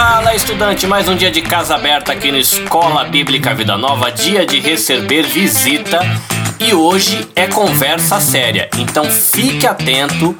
[0.00, 0.86] Fala, estudante!
[0.86, 5.24] Mais um dia de casa aberta aqui no Escola Bíblica Vida Nova, dia de receber
[5.24, 6.00] visita.
[6.58, 10.34] E hoje é conversa séria, então fique atento,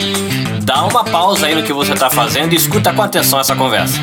[0.62, 4.00] dá uma pausa aí no que você está fazendo e escuta com atenção essa conversa.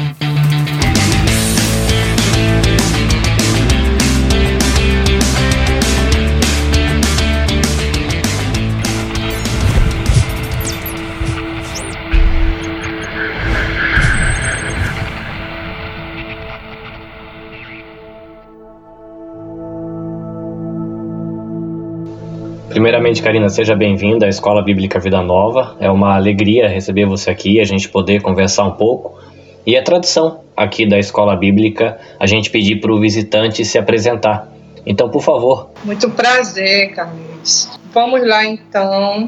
[22.77, 25.76] Primeiramente, Karina, seja bem-vinda à Escola Bíblica Vida Nova.
[25.80, 29.17] É uma alegria receber você aqui, a gente poder conversar um pouco.
[29.66, 34.50] E é tradição aqui da Escola Bíblica a gente pedir para o visitante se apresentar.
[34.86, 35.72] Então, por favor.
[35.84, 37.67] Muito prazer, Carlos.
[37.92, 39.28] Vamos lá, então.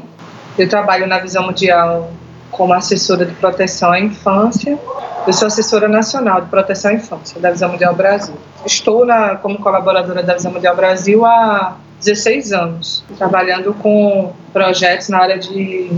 [0.56, 2.08] Eu trabalho na Visão Mundial
[2.52, 4.78] como assessora de proteção à infância.
[5.26, 8.36] Eu sou assessora nacional de proteção à infância da Visão Mundial Brasil.
[8.64, 15.18] Estou na, como colaboradora da Visão Mundial Brasil há 16 anos, trabalhando com projetos na
[15.18, 15.90] área de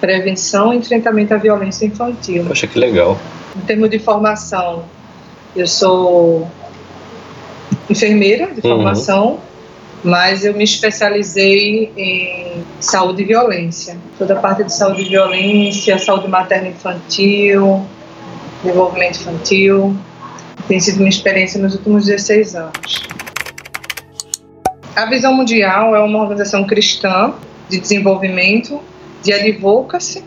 [0.00, 2.44] prevenção e enfrentamento à violência infantil.
[2.44, 3.18] Poxa, que legal.
[3.56, 4.84] Em termos de formação,
[5.56, 6.46] eu sou
[7.88, 8.76] enfermeira de uhum.
[8.76, 9.38] formação, uhum.
[10.02, 13.96] mas eu me especializei em saúde e violência.
[14.18, 17.84] Toda a parte de saúde e violência, saúde materna infantil,
[18.62, 19.96] desenvolvimento infantil.
[20.66, 23.08] Tem sido uma experiência nos últimos 16 anos.
[24.94, 27.34] A Visão Mundial é uma organização cristã
[27.68, 28.80] de desenvolvimento,
[29.24, 30.22] de advocacy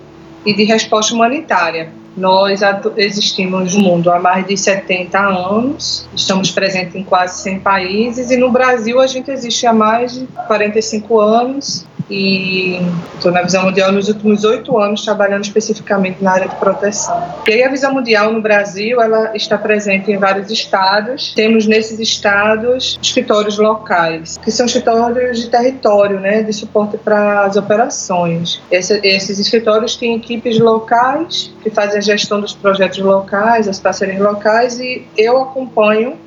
[0.45, 1.89] e de resposta humanitária.
[2.17, 2.59] Nós
[2.97, 8.35] existimos no mundo há mais de 70 anos, estamos presentes em quase 100 países e
[8.35, 12.79] no Brasil a gente existe há mais de 45 anos e
[13.15, 17.21] estou na Visão Mundial nos últimos oito anos trabalhando especificamente na área de proteção.
[17.47, 21.33] E aí a Visão Mundial no Brasil ela está presente em vários estados.
[21.35, 27.55] Temos nesses estados escritórios locais, que são escritórios de território, né, de suporte para as
[27.57, 28.61] operações.
[28.71, 34.19] Esse, esses escritórios têm equipes locais que fazem a gestão dos projetos locais, as parcerias
[34.19, 36.17] locais e eu acompanho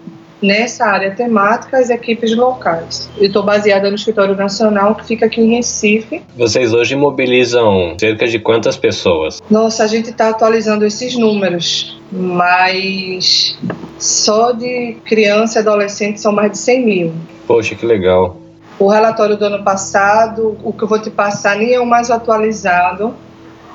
[0.43, 3.09] nessa área temática as equipes locais.
[3.17, 6.23] Eu estou baseada no escritório nacional que fica aqui em Recife.
[6.37, 9.41] Vocês hoje mobilizam cerca de quantas pessoas?
[9.51, 13.59] Nossa, a gente está atualizando esses números, mas
[13.99, 17.13] só de criança e adolescente são mais de 100 mil.
[17.47, 18.37] Poxa, que legal.
[18.79, 22.11] O relatório do ano passado, o que eu vou te passar nem é o mais
[22.11, 23.15] atualizado,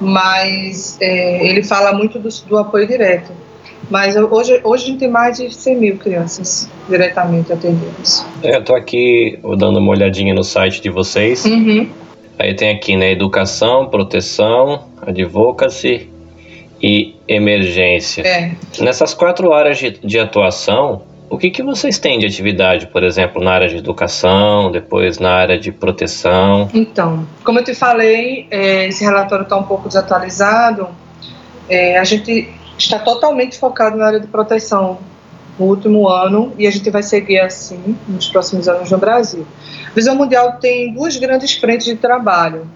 [0.01, 3.31] mas é, ele fala muito do, do apoio direto
[3.89, 8.25] mas hoje, hoje a gente tem mais de 100 mil crianças diretamente atendidas.
[8.43, 11.45] Eu estou aqui dando uma olhadinha no site de vocês.
[11.45, 11.89] Uhum.
[12.37, 16.09] Aí tem aqui, né, educação, proteção, advocacy
[16.81, 18.21] e emergência.
[18.23, 18.51] É.
[18.79, 23.43] Nessas quatro áreas de, de atuação, o que, que vocês têm de atividade, por exemplo,
[23.43, 26.69] na área de educação, depois na área de proteção?
[26.73, 30.87] Então, como eu te falei, é, esse relatório está um pouco desatualizado.
[31.67, 34.99] É, a gente está totalmente focado na área de proteção
[35.57, 39.45] no último ano e a gente vai seguir assim nos próximos anos no Brasil.
[39.87, 42.67] A Visão Mundial tem duas grandes frentes de trabalho.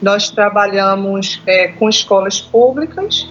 [0.00, 3.28] Nós trabalhamos é, com escolas públicas,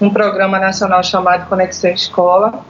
[0.00, 2.64] um programa nacional chamado Conexão Escola.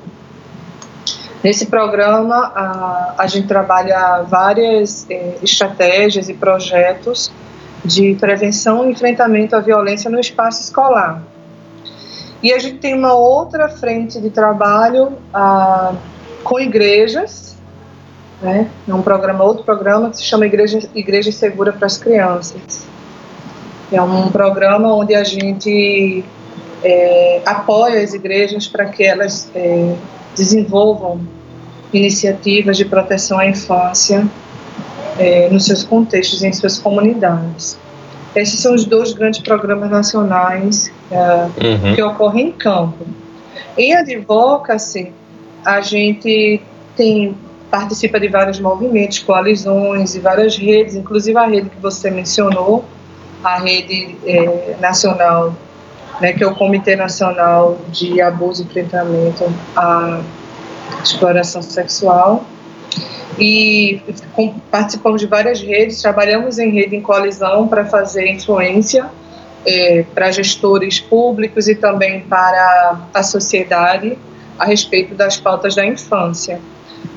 [1.42, 7.32] Nesse programa, a, a gente trabalha várias é, estratégias e projetos
[7.84, 11.22] de prevenção e enfrentamento à violência no espaço escolar.
[12.42, 15.94] E a gente tem uma outra frente de trabalho ah,
[16.42, 17.56] com igrejas,
[18.42, 18.68] né?
[18.88, 22.84] É um programa, outro programa que se chama Igreja, Igreja Segura para as Crianças.
[23.92, 26.24] É um programa onde a gente
[26.82, 29.94] é, apoia as igrejas para que elas é,
[30.34, 31.20] desenvolvam
[31.92, 34.26] iniciativas de proteção à infância
[35.18, 37.78] é, nos seus contextos, em suas comunidades.
[38.34, 41.94] Esses são os dois grandes programas nacionais uh, uhum.
[41.94, 43.06] que ocorrem em campo.
[43.76, 45.12] Em advocacy,
[45.64, 46.60] a gente
[46.96, 47.36] tem
[47.70, 52.84] participa de vários movimentos, coalizões e várias redes, inclusive a rede que você mencionou,
[53.42, 55.54] a rede é, nacional,
[56.20, 60.20] né, que é o Comitê Nacional de Abuso e Enfrentamento à
[61.02, 62.44] Exploração Sexual,
[63.38, 64.00] e
[64.34, 69.10] com, participamos de várias redes, trabalhamos em rede em coalizão para fazer influência
[69.64, 74.18] é, para gestores públicos e também para a sociedade
[74.58, 76.60] a respeito das pautas da infância.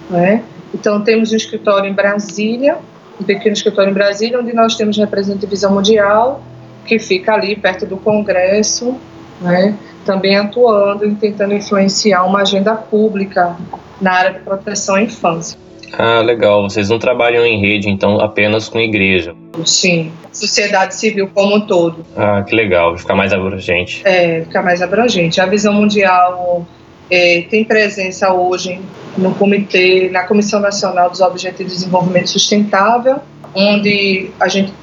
[0.09, 0.43] Né?
[0.73, 2.77] Então, temos um escritório em Brasília,
[3.19, 6.43] um pequeno escritório em Brasília, onde nós temos representatividade mundial,
[6.85, 8.95] que fica ali perto do Congresso,
[9.41, 9.75] né?
[10.05, 13.55] também atuando e tentando influenciar uma agenda pública
[13.99, 15.57] na área de proteção à infância.
[15.97, 16.63] Ah, legal.
[16.63, 19.35] Vocês não trabalham em rede, então, apenas com igreja.
[19.65, 22.05] Sim, sociedade civil como um todo.
[22.15, 22.97] Ah, que legal.
[22.97, 24.01] Ficar mais abrangente.
[24.05, 25.39] É, ficar mais abrangente.
[25.39, 26.65] A visão mundial
[27.09, 28.81] é, tem presença hoje
[29.17, 33.19] no comitê, na Comissão Nacional dos Objetivos de Desenvolvimento Sustentável,
[33.53, 34.73] onde a gente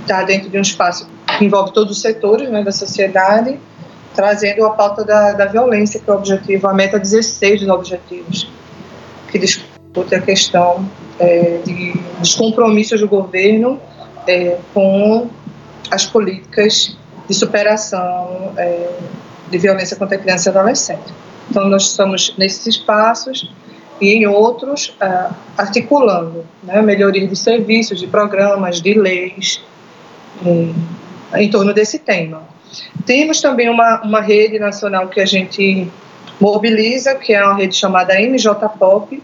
[0.00, 1.08] está dentro de um espaço
[1.38, 3.58] que envolve todos os setores né, da sociedade,
[4.14, 8.48] trazendo a pauta da, da violência, que é o objetivo, a meta 16 dos objetivos,
[9.30, 10.88] que discute a questão
[11.18, 13.80] é, de, dos compromissos do governo
[14.26, 15.28] é, com
[15.90, 16.96] as políticas
[17.28, 18.90] de superação é,
[19.50, 21.12] de violência contra a criança e adolescente.
[21.50, 23.50] Então, nós estamos nesses espaços
[24.00, 29.60] e em outros uh, articulando né, melhoria de serviços, de programas, de leis
[30.46, 30.74] em,
[31.34, 32.42] em torno desse tema.
[33.04, 35.90] Temos também uma, uma rede nacional que a gente
[36.40, 39.20] mobiliza, que é uma rede chamada MJPOP,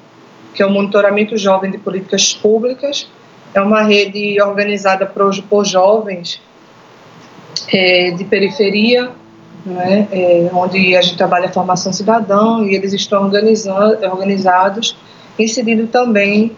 [0.57, 3.07] que é o Monitoramento Jovem de Políticas Públicas.
[3.55, 6.41] É uma rede organizada por, por jovens
[7.73, 9.11] é, de periferia,
[9.65, 13.31] né, é, onde a gente trabalha a formação cidadã e eles estão
[14.11, 14.97] organizados,
[15.39, 16.53] incidindo também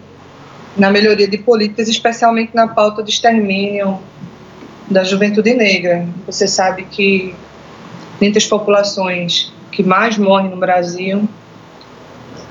[0.77, 3.99] na melhoria de políticas, especialmente na pauta de extermínio
[4.89, 6.07] da juventude negra.
[6.25, 7.35] Você sabe que
[8.21, 11.27] entre as populações que mais morrem no Brasil,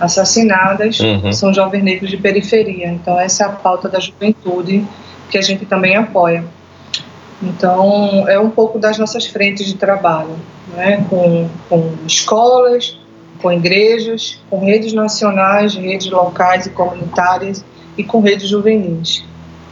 [0.00, 1.32] assassinadas, uhum.
[1.32, 2.88] são jovens negros de periferia.
[2.88, 4.84] Então, essa é a pauta da juventude
[5.30, 6.44] que a gente também apoia.
[7.42, 10.36] Então, é um pouco das nossas frentes de trabalho,
[10.74, 11.04] né?
[11.08, 12.98] com, com escolas,
[13.40, 17.64] com igrejas, com redes nacionais, redes locais e comunitárias
[17.96, 19.24] e com redes juvenis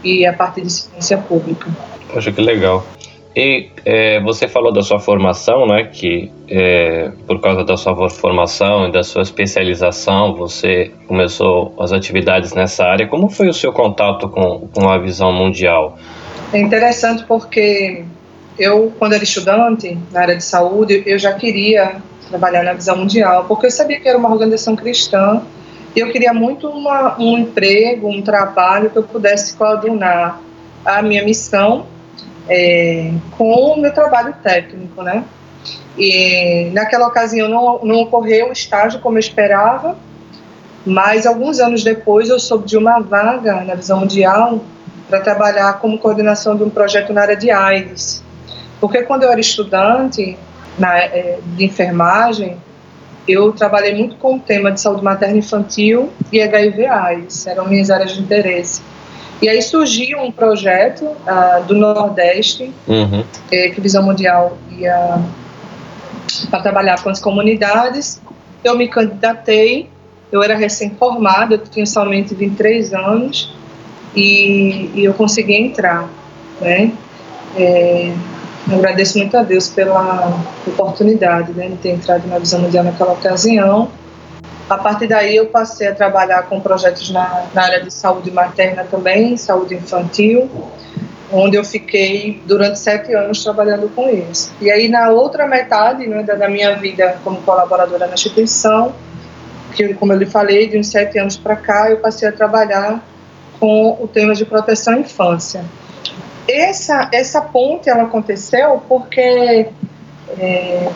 [0.04, 1.68] e a partir de ciência pública.
[2.12, 2.86] Poxa, que legal.
[3.36, 5.84] E é, você falou da sua formação, né?
[5.84, 12.54] Que é, por causa da sua formação e da sua especialização, você começou as atividades
[12.54, 13.06] nessa área.
[13.06, 15.98] Como foi o seu contato com, com a visão mundial?
[16.50, 18.04] É interessante porque
[18.58, 21.96] eu, quando era estudante na área de saúde, eu já queria
[22.30, 25.42] trabalhar na visão mundial, porque eu sabia que era uma organização cristã
[25.94, 30.40] e eu queria muito uma, um emprego, um trabalho que eu pudesse coadunar
[30.84, 31.86] a minha missão
[32.48, 35.24] é, com o meu trabalho técnico, né?
[35.98, 39.96] E naquela ocasião não, não ocorreu o estágio como eu esperava,
[40.84, 44.60] mas alguns anos depois eu soube de uma vaga na visão mundial
[45.08, 48.22] para trabalhar como coordenação de um projeto na área de AIDS.
[48.80, 50.38] Porque quando eu era estudante
[50.78, 52.58] na, é, de enfermagem,
[53.26, 58.12] eu trabalhei muito com o tema de saúde materna infantil e HIV/AIDS, eram minhas áreas
[58.12, 58.82] de interesse.
[59.40, 63.24] E aí surgiu um projeto uh, do Nordeste, uhum.
[63.50, 65.20] que Visão Mundial ia
[66.50, 68.20] para trabalhar com as comunidades.
[68.64, 69.90] Eu me candidatei,
[70.32, 73.54] eu era recém-formada, eu tinha somente 23 anos,
[74.14, 76.08] e, e eu consegui entrar,
[76.60, 76.92] né?
[77.58, 78.12] É,
[78.74, 83.90] agradeço muito a Deus pela oportunidade né, de ter entrado na Visão Mundial naquela ocasião.
[84.68, 88.84] A partir daí eu passei a trabalhar com projetos na, na área de saúde materna
[88.84, 90.50] também, saúde infantil,
[91.32, 94.52] onde eu fiquei durante sete anos trabalhando com eles.
[94.60, 98.92] E aí na outra metade né, da, minha vida como colaboradora na instituição,
[99.72, 103.00] que como eu lhe falei, de uns sete anos para cá, eu passei a trabalhar
[103.60, 105.64] com o tema de proteção à infância.
[106.48, 109.68] Essa, essa ponte ela aconteceu porque
[110.38, 110.88] é,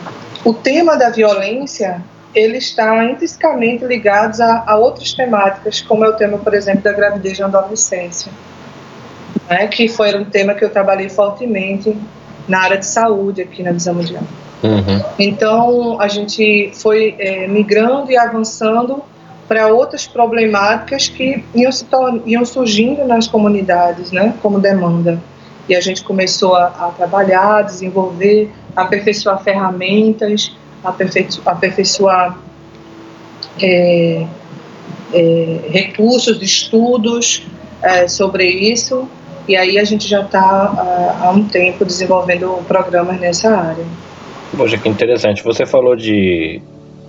[0.45, 2.03] o tema da violência
[2.35, 6.93] ele está intrinsecamente ligado a, a, outras temáticas, como é o tema, por exemplo, da
[6.93, 8.31] gravidez na adolescência,
[9.49, 11.97] né, que foi um tema que eu trabalhei fortemente
[12.47, 14.23] na área de saúde aqui na Visão Mundial.
[14.63, 15.03] Uhum.
[15.19, 19.03] Então, a gente foi é, migrando e avançando
[19.49, 21.71] para outras problemáticas que iam,
[22.25, 25.21] iam surgindo nas comunidades, né, como demanda.
[25.69, 32.39] E a gente começou a, a trabalhar, desenvolver, aperfeiçoar ferramentas, aperfeiçoar, aperfeiçoar
[33.61, 34.27] é,
[35.13, 37.47] é, recursos de estudos
[37.83, 39.09] é, sobre isso.
[39.49, 43.85] E aí a gente já está há um tempo desenvolvendo programas nessa área.
[44.57, 45.43] Poxa, que interessante.
[45.43, 46.61] Você falou de,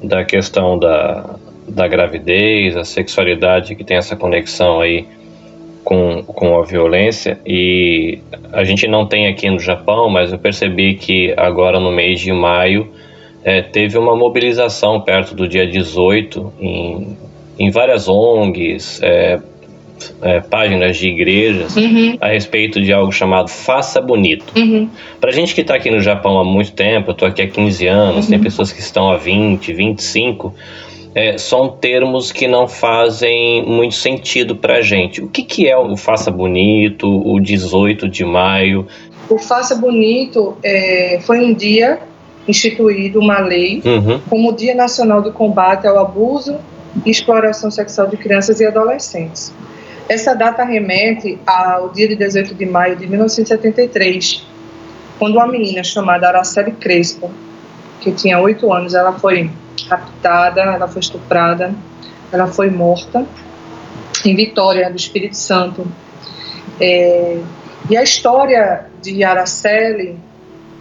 [0.01, 1.35] da questão da,
[1.67, 5.05] da gravidez, a sexualidade que tem essa conexão aí
[5.83, 8.19] com, com a violência e
[8.51, 12.31] a gente não tem aqui no Japão, mas eu percebi que agora no mês de
[12.31, 12.87] maio
[13.43, 17.17] é, teve uma mobilização perto do dia 18 em,
[17.57, 19.39] em várias ONGs, é,
[20.21, 22.17] é, páginas de igrejas uhum.
[22.19, 24.53] a respeito de algo chamado Faça Bonito.
[24.57, 24.89] Uhum.
[25.19, 27.87] Para gente que está aqui no Japão há muito tempo, eu estou aqui há 15
[27.87, 28.31] anos, uhum.
[28.31, 30.53] tem pessoas que estão há 20, 25,
[31.13, 35.21] é, são termos que não fazem muito sentido para a gente.
[35.21, 38.87] O que, que é o Faça Bonito, o 18 de maio?
[39.29, 41.99] O Faça Bonito é, foi um dia
[42.47, 44.19] instituído, uma lei, uhum.
[44.29, 46.57] como o Dia Nacional do Combate ao Abuso
[47.05, 49.53] e Exploração Sexual de Crianças e Adolescentes.
[50.09, 54.45] Essa data remete ao dia de 18 de maio de 1973,
[55.17, 57.31] quando uma menina chamada Araceli Crespo,
[58.01, 59.49] que tinha oito anos, ela foi
[59.87, 61.73] raptada, ela foi estuprada,
[62.31, 63.25] ela foi morta
[64.25, 65.87] em Vitória do Espírito Santo.
[66.79, 67.39] É,
[67.89, 70.17] e a história de Araceli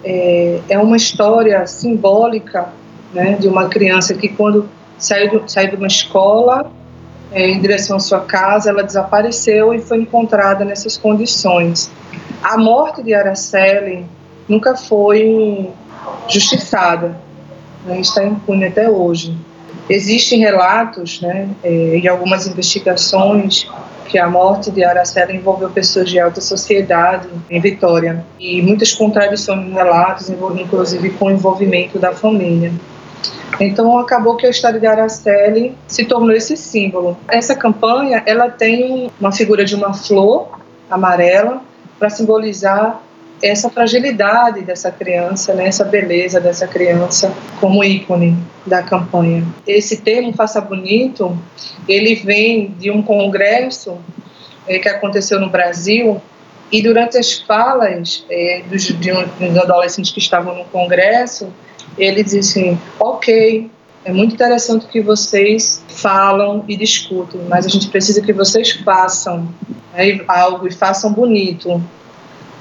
[0.04, 2.68] é, é uma história simbólica
[3.12, 6.70] né, de uma criança que quando saiu, saiu de uma escola
[7.32, 11.90] é, em direção à sua casa, ela desapareceu e foi encontrada nessas condições.
[12.42, 14.06] A morte de Araceli
[14.48, 15.70] nunca foi
[16.28, 17.16] justiçada,
[17.84, 19.36] né, está impune até hoje.
[19.88, 23.68] Existem relatos né, é, e algumas investigações
[24.10, 29.64] que a morte de Araceli envolveu pessoas de alta sociedade em Vitória e muitas contradições
[29.64, 32.72] nos relatos, inclusive com o envolvimento da família.
[33.60, 37.16] Então acabou que a história de Araceli se tornou esse símbolo.
[37.28, 40.58] Essa campanha ela tem uma figura de uma flor
[40.90, 41.62] amarela
[41.96, 43.00] para simbolizar
[43.42, 49.46] essa fragilidade dessa criança, né, essa beleza dessa criança como ícone da campanha.
[49.66, 51.36] Esse termo faça bonito,
[51.88, 53.98] ele vem de um congresso
[54.66, 56.20] é, que aconteceu no Brasil
[56.70, 61.48] e durante as falas é, dos, de um, dos adolescentes que estavam no congresso,
[61.98, 63.70] ele disse assim, ok,
[64.04, 69.48] é muito interessante que vocês falam e discutem, mas a gente precisa que vocês façam
[69.92, 71.82] né, algo e façam bonito.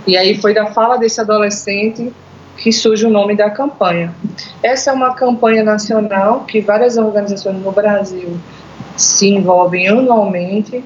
[0.09, 2.11] E aí foi da fala desse adolescente
[2.57, 4.11] que surge o nome da campanha.
[4.63, 8.35] Essa é uma campanha nacional que várias organizações no Brasil
[8.97, 10.83] se envolvem anualmente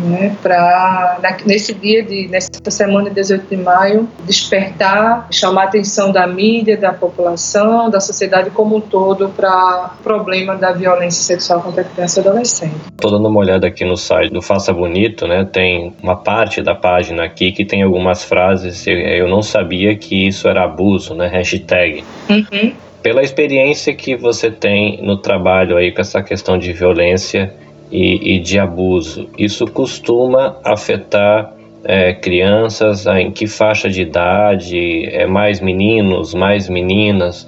[0.00, 6.12] né, para nesse dia de nessa semana de 18 de maio despertar, chamar a atenção
[6.12, 11.60] da mídia, da população, da sociedade como um todo para o problema da violência sexual
[11.60, 12.74] contra a criança e adolescente.
[12.92, 15.44] Estou dando uma olhada aqui no site do Faça Bonito, né?
[15.44, 18.86] Tem uma parte da página aqui que tem algumas frases.
[18.86, 21.26] Eu não sabia que isso era abuso, né?
[21.28, 22.04] Hashtag.
[22.28, 22.72] Uhum.
[23.02, 27.54] Pela experiência que você tem no trabalho aí com essa questão de violência
[27.90, 29.28] e, e de abuso.
[29.36, 31.54] Isso costuma afetar
[31.84, 35.06] é, crianças em que faixa de idade?
[35.06, 37.46] É mais meninos, mais meninas?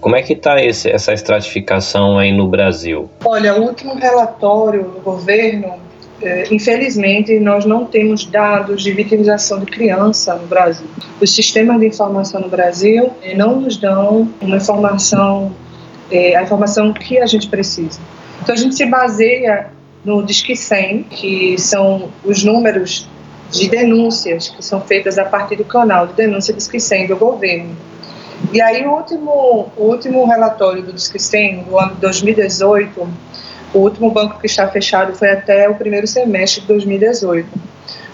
[0.00, 3.08] Como é que está essa estratificação aí no Brasil?
[3.24, 5.74] Olha, o último relatório do governo,
[6.20, 10.88] é, infelizmente, nós não temos dados de vitimização de criança no Brasil.
[11.20, 15.52] Os sistemas de informação no Brasil é, não nos dão uma informação,
[16.10, 18.00] é, a informação que a gente precisa.
[18.40, 19.70] Então a gente se baseia
[20.04, 23.08] no Disque 100, que são os números
[23.50, 27.76] de denúncias que são feitas a partir do canal de denúncia Disque 100 do governo.
[28.52, 33.08] E aí o último, o último relatório do Disque 100, do ano de 2018,
[33.74, 37.48] o último banco que está fechado foi até o primeiro semestre de 2018.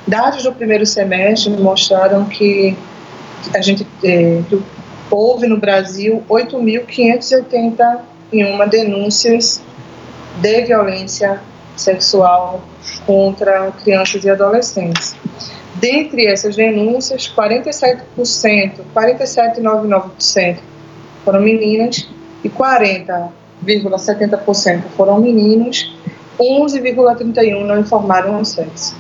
[0.07, 2.77] Dados do primeiro semestre mostraram que
[3.55, 4.43] a gente que
[5.11, 9.63] houve no Brasil 8.581 denúncias
[10.40, 11.40] de violência
[11.76, 12.62] sexual
[13.07, 15.14] contra crianças e adolescentes.
[15.76, 20.59] Dentre essas denúncias, 47%, 47,99%
[21.25, 22.09] foram meninas
[22.42, 25.95] e 40,70% foram meninos,
[26.38, 28.97] 11,31% não informaram o sexo.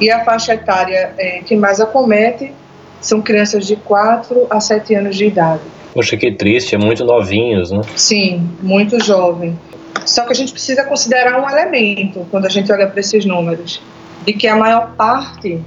[0.00, 2.52] E a faixa etária é, que mais acomete
[3.00, 5.60] são crianças de 4 a 7 anos de idade.
[5.92, 7.82] Poxa, que triste, é muito novinhos, né?
[7.94, 9.58] Sim, muito jovem.
[10.06, 13.82] Só que a gente precisa considerar um elemento quando a gente olha para esses números,
[14.24, 15.60] de que a maior parte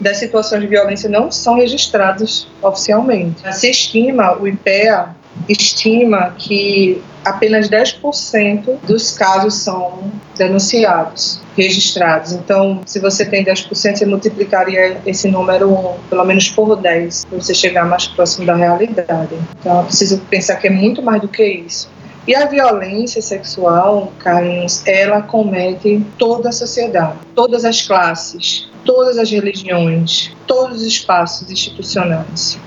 [0.00, 3.42] das situações de violência não são registradas oficialmente.
[3.54, 5.14] Se estima, o IPEA
[5.48, 12.32] estima que apenas 10% dos casos são denunciados, registrados.
[12.32, 17.54] Então, se você tem 10%, você multiplicaria esse número pelo menos por 10, para você
[17.54, 19.34] chegar mais próximo da realidade.
[19.60, 21.88] Então, eu preciso pensar que é muito mais do que isso.
[22.26, 29.30] E a violência sexual, Carlos, ela comete toda a sociedade, todas as classes, todas as
[29.30, 32.58] religiões, todos os espaços institucionais.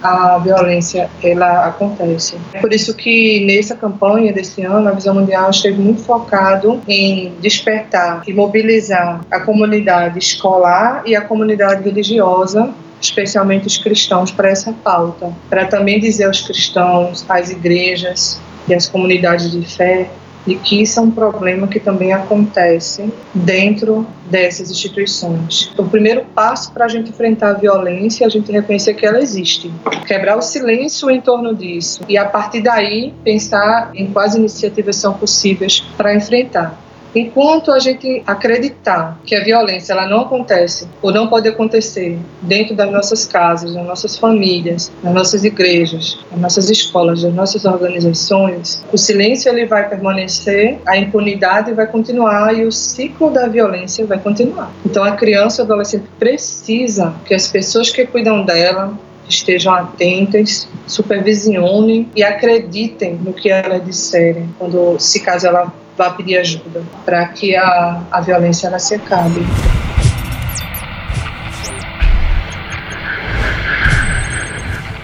[0.00, 2.36] a violência ela acontece.
[2.60, 8.22] Por isso que nessa campanha desse ano a Visão Mundial esteve muito focado em despertar
[8.26, 15.30] e mobilizar a comunidade escolar e a comunidade religiosa especialmente os cristãos, para essa pauta,
[15.50, 20.10] para também dizer aos cristãos, às igrejas e às comunidades de fé
[20.46, 25.72] de que isso é um problema que também acontece dentro dessas instituições.
[25.76, 29.20] O primeiro passo para a gente enfrentar a violência é a gente reconhecer que ela
[29.20, 29.72] existe,
[30.06, 35.14] quebrar o silêncio em torno disso e a partir daí pensar em quais iniciativas são
[35.14, 36.83] possíveis para enfrentar.
[37.14, 42.74] Enquanto a gente acreditar que a violência ela não acontece ou não pode acontecer dentro
[42.74, 48.84] das nossas casas, das nossas famílias, das nossas igrejas, das nossas escolas, das nossas organizações,
[48.92, 54.18] o silêncio ele vai permanecer, a impunidade vai continuar e o ciclo da violência vai
[54.18, 54.72] continuar.
[54.84, 58.92] Então a criança adolescente precisa que as pessoas que cuidam dela
[59.28, 66.38] estejam atentas, supervisionem e acreditem no que elas disserem, quando se caso ela vá pedir
[66.38, 69.40] ajuda, para que a, a violência ela se acabe.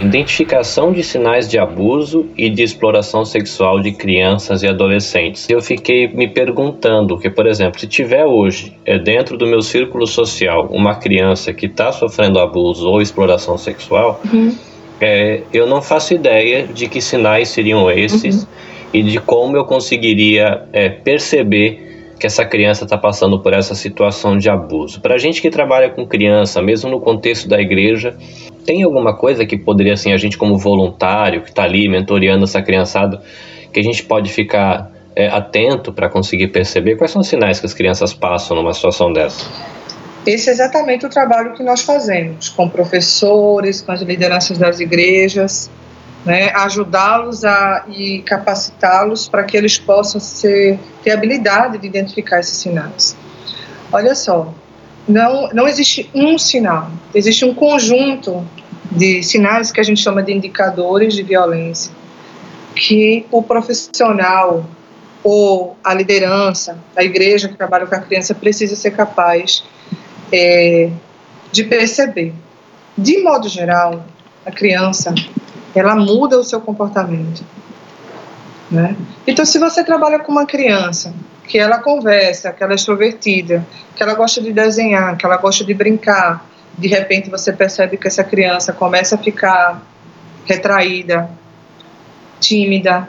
[0.01, 5.49] Identificação de sinais de abuso e de exploração sexual de crianças e adolescentes.
[5.49, 10.07] Eu fiquei me perguntando que, por exemplo, se tiver hoje é dentro do meu círculo
[10.07, 14.57] social uma criança que está sofrendo abuso ou exploração sexual, uhum.
[15.01, 18.43] é, eu não faço ideia de que sinais seriam esses.
[18.45, 23.75] Uhum e de como eu conseguiria é, perceber que essa criança está passando por essa
[23.75, 25.01] situação de abuso.
[25.01, 28.15] Para a gente que trabalha com criança, mesmo no contexto da igreja,
[28.67, 32.61] tem alguma coisa que poderia, assim, a gente como voluntário que está ali mentoreando essa
[32.61, 33.23] criançada,
[33.73, 37.67] que a gente pode ficar é, atento para conseguir perceber quais são os sinais que
[37.67, 39.47] as crianças passam numa situação dessa?
[40.27, 45.71] Esse é exatamente o trabalho que nós fazemos com professores, com as lideranças das igrejas,
[46.25, 52.59] né, ajudá-los a e capacitá-los para que eles possam ser, ter habilidade de identificar esses
[52.59, 53.17] sinais.
[53.93, 54.53] Olha só,
[55.09, 58.47] não, não existe um sinal, existe um conjunto
[58.91, 61.93] de sinais que a gente chama de indicadores de violência,
[62.75, 64.65] que o profissional
[65.23, 69.65] ou a liderança, a igreja que trabalha com a criança precisa ser capaz
[70.33, 70.91] é,
[71.53, 72.33] de perceber.
[72.97, 74.05] De modo geral,
[74.45, 75.15] a criança
[75.75, 77.45] ela muda o seu comportamento.
[78.71, 78.97] Né?
[79.27, 81.13] Então, se você trabalha com uma criança
[81.47, 85.65] que ela conversa, que ela é extrovertida, que ela gosta de desenhar, que ela gosta
[85.65, 86.47] de brincar,
[86.79, 89.83] de repente você percebe que essa criança começa a ficar
[90.45, 91.29] retraída,
[92.39, 93.09] tímida,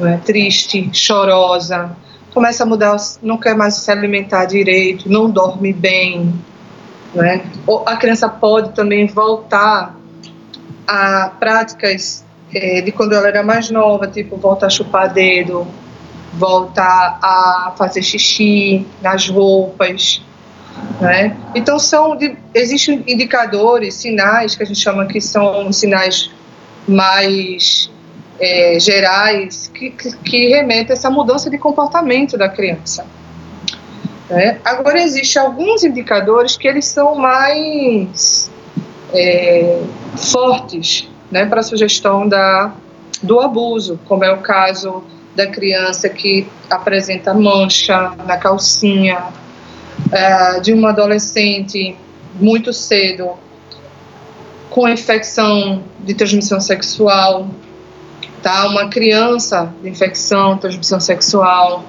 [0.00, 0.16] é?
[0.18, 1.94] triste, chorosa,
[2.32, 6.34] começa a mudar, não quer mais se alimentar direito, não dorme bem,
[7.14, 7.44] né?
[7.66, 9.94] Ou a criança pode também voltar
[10.86, 15.66] a práticas é, de quando ela era mais nova, tipo voltar a chupar dedo,
[16.34, 20.22] voltar a fazer xixi nas roupas,
[21.00, 21.36] né?
[21.54, 22.18] Então são
[22.52, 26.30] existem indicadores, sinais que a gente chama que são sinais
[26.86, 27.90] mais
[28.40, 33.06] é, gerais que, que, que remetem a essa mudança de comportamento da criança.
[34.28, 34.58] Né?
[34.64, 38.50] Agora existem alguns indicadores que eles são mais
[39.12, 39.80] é,
[40.16, 42.72] fortes né, para a sugestão da,
[43.22, 45.02] do abuso, como é o caso
[45.34, 49.24] da criança que apresenta mancha na calcinha,
[50.12, 51.96] é, de uma adolescente
[52.34, 53.32] muito cedo
[54.70, 57.48] com infecção de transmissão sexual,
[58.42, 58.68] tá?
[58.68, 61.84] Uma criança de infecção, transmissão sexual,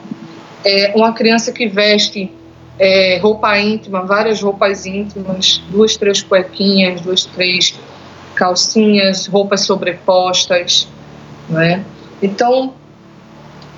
[0.63, 2.31] é uma criança que veste
[2.77, 7.75] é, roupa íntima, várias roupas íntimas, duas, três cuequinhas, duas, três
[8.35, 10.87] calcinhas, roupas sobrepostas,
[11.49, 11.83] né?
[12.21, 12.73] Então,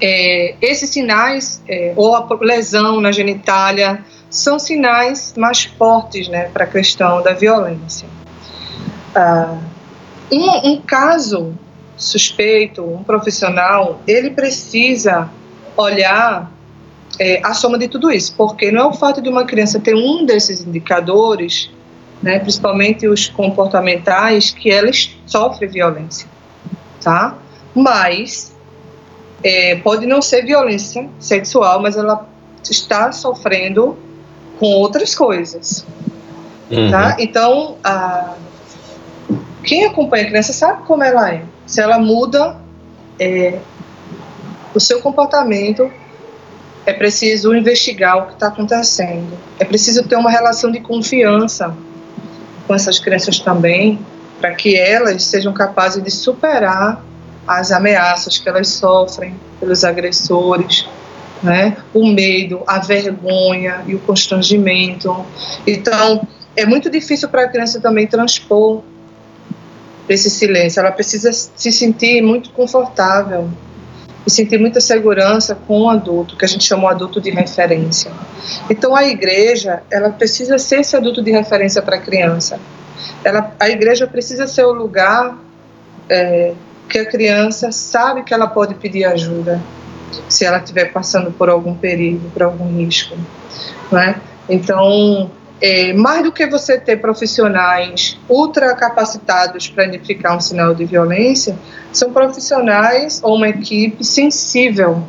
[0.01, 6.65] é, esses sinais, é, ou a lesão na genitália, são sinais mais fortes né, para
[6.65, 8.07] a questão da violência.
[9.15, 9.57] Ah,
[10.31, 11.53] um, um caso
[11.95, 15.29] suspeito, um profissional, ele precisa
[15.75, 16.51] olhar
[17.19, 19.95] é, a soma de tudo isso, porque não é o fato de uma criança ter
[19.95, 21.71] um desses indicadores,
[22.21, 24.91] né, principalmente os comportamentais, que ela
[25.25, 26.27] sofre violência,
[27.01, 27.37] tá?
[27.75, 28.55] Mas
[29.43, 32.27] é, pode não ser violência sexual, mas ela
[32.63, 33.97] está sofrendo
[34.59, 35.85] com outras coisas,
[36.71, 36.89] uhum.
[36.89, 37.15] tá?
[37.19, 38.33] Então, a,
[39.63, 41.43] quem acompanha a criança sabe como ela é.
[41.65, 42.57] Se ela muda
[43.19, 43.59] é,
[44.73, 45.91] o seu comportamento
[46.85, 49.37] é preciso investigar o que está acontecendo.
[49.59, 51.75] É preciso ter uma relação de confiança
[52.67, 53.99] com essas crianças também,
[54.39, 57.03] para que elas sejam capazes de superar
[57.47, 60.87] as ameaças que elas sofrem pelos agressores,
[61.41, 61.77] né?
[61.93, 65.25] o medo, a vergonha e o constrangimento.
[65.65, 68.81] Então, é muito difícil para a criança também transpor
[70.09, 70.79] esse silêncio.
[70.79, 73.49] Ela precisa se sentir muito confortável
[74.27, 78.11] e sentir muita segurança com o adulto, que a gente chama o adulto de referência.
[78.69, 82.59] Então, a igreja, ela precisa ser esse adulto de referência para a criança.
[83.23, 85.37] Ela, a igreja precisa ser o lugar
[86.09, 86.53] é,
[86.89, 89.61] que a criança sabe que ela pode pedir ajuda
[90.27, 93.15] se ela estiver passando por algum perigo, por algum risco.
[93.89, 94.19] Né?
[94.49, 100.85] Então, é, mais do que você ter profissionais ultra capacitados para identificar um sinal de
[100.85, 101.57] violência,
[101.91, 105.03] são profissionais ou uma equipe sensível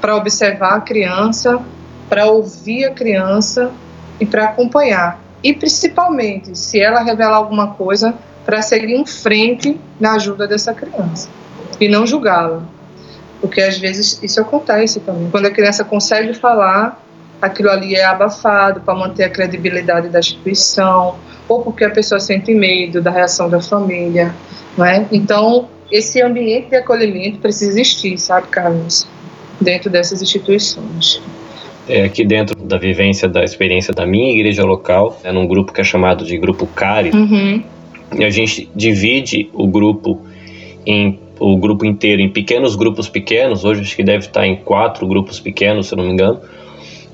[0.00, 1.60] para observar a criança,
[2.08, 3.70] para ouvir a criança
[4.18, 5.20] e para acompanhar.
[5.42, 11.28] E principalmente, se ela revelar alguma coisa, para seguir em frente na ajuda dessa criança
[11.80, 12.62] e não julgá-la.
[13.40, 15.30] Porque às vezes isso acontece também.
[15.30, 17.02] Quando a criança consegue falar,
[17.40, 21.16] aquilo ali é abafado para manter a credibilidade da instituição,
[21.48, 24.34] ou porque a pessoa sente medo da reação da família,
[24.76, 25.06] não é?
[25.12, 29.06] Então, esse ambiente de acolhimento precisa existir, sabe, Carlos,
[29.60, 31.20] dentro dessas instituições.
[31.86, 35.82] É, aqui dentro da vivência da experiência da minha igreja local, é num grupo que
[35.82, 37.62] é chamado de Grupo CARI, uhum.
[38.18, 40.20] e a gente divide o grupo
[40.86, 45.06] em o grupo inteiro em pequenos grupos pequenos, hoje acho que deve estar em quatro
[45.06, 46.40] grupos pequenos, se não me engano,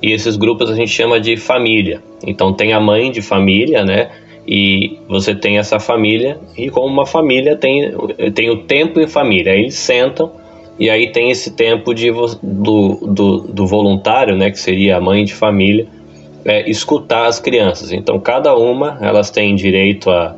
[0.02, 2.02] e esses grupos a gente chama de família.
[2.26, 4.10] Então tem a mãe de família, né?
[4.46, 7.92] E você tem essa família, e como uma família tem,
[8.34, 9.52] tem o tempo em família.
[9.52, 10.32] Aí eles sentam,
[10.78, 12.10] e aí tem esse tempo de,
[12.42, 14.50] do, do, do voluntário, né?
[14.50, 15.86] Que seria a mãe de família,
[16.44, 17.92] é, escutar as crianças.
[17.92, 20.34] Então cada uma, elas têm direito a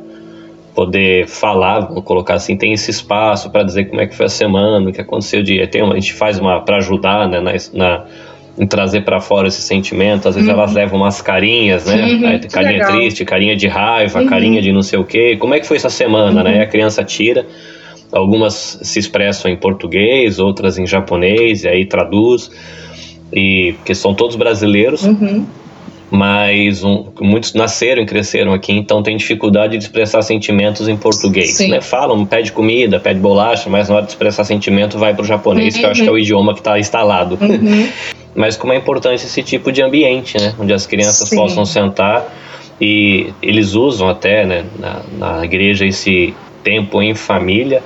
[0.75, 4.29] poder falar, vamos colocar assim, tem esse espaço para dizer como é que foi a
[4.29, 5.67] semana, o que aconteceu dia.
[5.67, 7.39] Tem uma, a gente faz uma para ajudar, né?
[7.39, 8.05] na, na
[8.57, 10.27] em trazer para fora esse sentimento.
[10.27, 10.55] Às vezes uhum.
[10.55, 12.03] elas levam umas carinhas, né?
[12.03, 12.91] Uhum, carinha legal.
[12.91, 14.27] triste, carinha de raiva, uhum.
[14.27, 15.35] carinha de não sei o quê.
[15.37, 16.57] Como é que foi essa semana, né?
[16.57, 16.61] Uhum.
[16.61, 17.45] A criança tira.
[18.11, 22.51] Algumas se expressam em português, outras em japonês, e aí traduz.
[23.31, 25.03] E que são todos brasileiros.
[26.13, 26.19] Uhum.
[26.19, 31.59] Mas um, muitos nasceram e cresceram aqui, então tem dificuldade de expressar sentimentos em português.
[31.67, 31.81] Né?
[31.81, 35.75] Falam, pede comida, pede bolacha, mas na hora de expressar sentimento vai para o japonês,
[35.75, 36.19] que eu acho que é o uhum.
[36.19, 37.37] idioma que está instalado.
[38.35, 40.53] mas como é importante esse tipo de ambiente, né?
[40.59, 41.35] Onde as crianças Sim.
[41.35, 42.25] possam sentar
[42.79, 47.83] e eles usam até né, na, na igreja esse tempo em família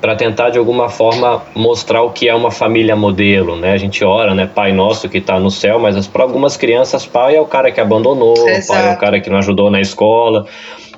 [0.00, 3.72] para tentar de alguma forma mostrar o que é uma família modelo, né?
[3.72, 7.36] A gente ora, né, Pai Nosso que está no céu, mas para algumas crianças pai
[7.36, 8.68] é o cara que abandonou, Exato.
[8.68, 10.46] pai é o cara que não ajudou na escola.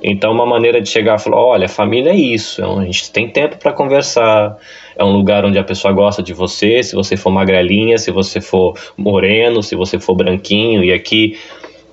[0.01, 3.29] Então uma maneira de chegar e falar, olha, família é isso, é a gente tem
[3.29, 4.57] tempo para conversar,
[4.97, 8.41] é um lugar onde a pessoa gosta de você, se você for magrelinha, se você
[8.41, 11.37] for moreno, se você for branquinho, e aqui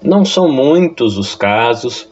[0.02, 2.09] não são muitos os casos,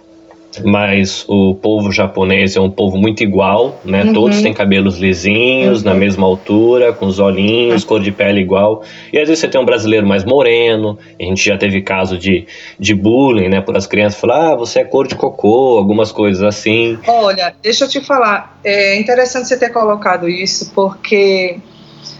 [0.65, 4.05] mas o povo japonês é um povo muito igual, né?
[4.05, 4.13] Uhum.
[4.13, 5.91] Todos têm cabelos lisinhos, uhum.
[5.91, 8.83] na mesma altura, com os olhinhos, cor de pele igual.
[9.13, 12.47] E às vezes você tem um brasileiro mais moreno, a gente já teve caso de,
[12.79, 13.61] de bullying, né?
[13.61, 16.99] Por as crianças falar, ah, você é cor de cocô, algumas coisas assim.
[17.07, 21.59] Olha, deixa eu te falar, é interessante você ter colocado isso, porque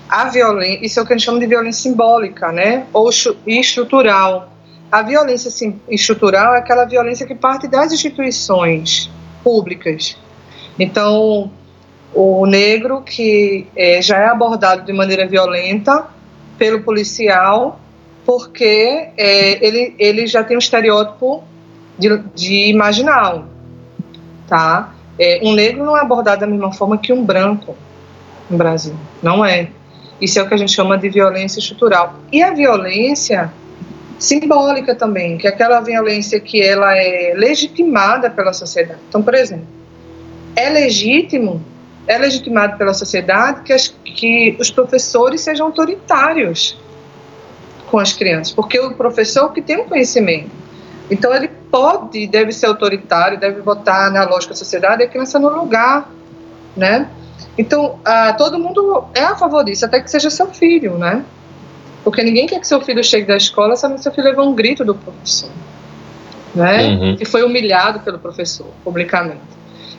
[0.09, 2.85] a violência, isso é o que a gente chama de violência simbólica, né?
[2.93, 3.11] Ou
[3.47, 4.58] estrutural
[4.91, 9.11] a violência assim, estrutural é aquela violência que parte das instituições
[9.43, 10.17] públicas.
[10.79, 11.51] Então,
[12.15, 16.07] o negro que é, já é abordado de maneira violenta
[16.57, 17.79] pelo policial,
[18.25, 21.43] porque é, ele, ele já tem um estereótipo
[21.99, 23.47] de, de marginal,
[24.47, 24.95] tá?
[25.19, 27.77] É, um negro não é abordado da mesma forma que um branco
[28.49, 29.69] no Brasil, não é.
[30.21, 32.15] Isso é o que a gente chama de violência estrutural.
[32.33, 33.53] E a violência
[34.19, 39.01] simbólica também, que é aquela violência que ela é legitimada pela sociedade.
[39.09, 39.67] Então, por exemplo,
[40.57, 41.63] é legítimo,
[42.07, 46.79] é legitimado pela sociedade que, as, que os professores sejam autoritários
[47.91, 50.51] com as crianças, porque o professor que tem um conhecimento,
[51.11, 55.49] então ele pode, deve ser autoritário, deve botar na lógica da sociedade a criança no
[55.49, 56.11] lugar,
[56.77, 57.09] né?
[57.57, 61.25] Então, ah, todo mundo é a favor disso, até que seja seu filho, né?
[62.09, 64.55] Porque ninguém quer que seu filho chegue da escola sabendo que seu filho levou um
[64.55, 65.51] grito do professor.
[66.55, 66.89] Né?
[66.89, 67.17] Uhum.
[67.21, 69.43] E foi humilhado pelo professor, publicamente.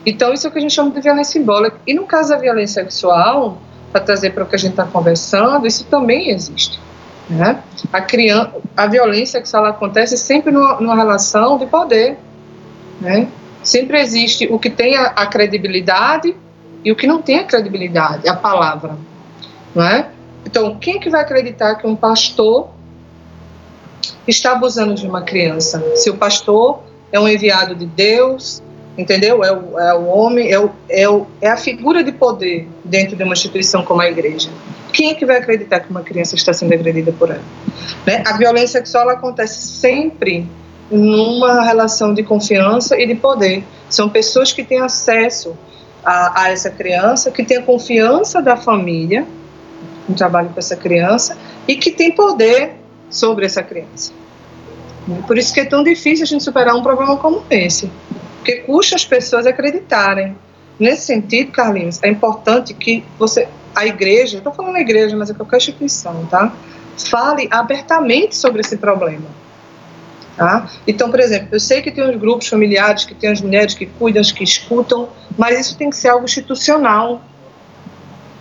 [0.04, 1.78] Então, isso é o que a gente chama de violência simbólica.
[1.86, 5.68] E no caso da violência sexual, para trazer para o que a gente está conversando,
[5.68, 6.80] isso também existe.
[7.30, 7.62] Né?
[7.94, 12.18] A, criança, a violência sexual acontece sempre numa, numa relação de poder.
[13.00, 13.28] Né?
[13.62, 16.36] Sempre existe o que tem a, a credibilidade
[16.84, 18.98] e o que não tem a credibilidade, a palavra,
[19.76, 20.10] não é?
[20.46, 22.70] Então, quem que vai acreditar que um pastor
[24.28, 25.84] está abusando de uma criança?
[25.96, 26.80] Se o pastor
[27.12, 28.62] é um enviado de Deus,
[28.98, 29.44] entendeu?
[29.44, 33.16] É o, é o homem, é, o, é, o, é a figura de poder dentro
[33.16, 34.50] de uma instituição como a igreja.
[34.92, 37.44] Quem é que vai acreditar que uma criança está sendo agredida por ela?
[38.06, 38.24] Né?
[38.26, 40.48] A violência sexual acontece sempre
[40.90, 43.64] numa relação de confiança e de poder.
[43.90, 45.56] São pessoas que têm acesso
[46.04, 49.26] a, a essa criança, que têm a confiança da família,
[50.10, 52.74] no trabalho com essa criança, e que têm poder
[53.10, 54.12] sobre essa criança.
[55.26, 57.90] Por isso que é tão difícil a gente superar um problema como esse,
[58.38, 60.36] porque custa as pessoas acreditarem.
[60.80, 65.34] Nesse sentido, Carlinhos, é importante que você, a igreja, estou falando a igreja, mas é
[65.34, 66.54] qualquer instituição, tá?
[66.98, 69.26] Fale abertamente sobre esse problema.
[70.36, 70.70] Tá?
[70.88, 73.86] Então, por exemplo, eu sei que tem os grupos familiares, que tem as mulheres que
[73.86, 77.22] cuidam, que escutam, mas isso tem que ser algo institucional,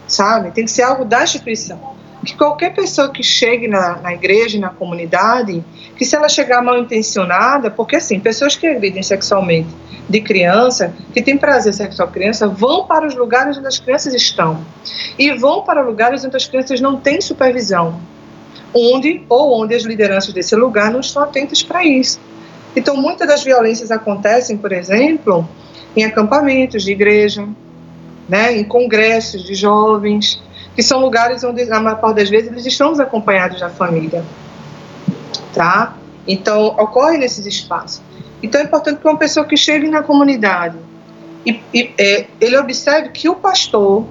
[0.09, 0.51] sabe?
[0.51, 1.79] Tem que ser algo da instituição.
[2.25, 5.65] Que qualquer pessoa que chegue na, na igreja, na comunidade,
[5.97, 9.69] que se ela chegar mal intencionada, porque assim, pessoas que agridem sexualmente
[10.09, 14.65] de criança, que têm prazer sexual criança, vão para os lugares onde as crianças estão.
[15.19, 18.01] E vão para lugares onde as crianças não têm supervisão
[18.75, 22.21] onde ou onde as lideranças desse lugar não estão atentas para isso.
[22.77, 25.49] Então, muitas das violências acontecem, por exemplo,
[25.97, 27.47] em acampamentos de igreja,
[28.29, 30.41] né, em congressos de jovens,
[30.75, 34.25] que são lugares onde, na maior parte das vezes, eles estão acompanhados da família.
[35.55, 35.97] Tá?
[36.27, 38.03] Então, ocorre nesses espaços.
[38.43, 40.77] Então, é importante que uma pessoa que chegue na comunidade
[41.45, 44.07] e, e é, ele observe que o pastor,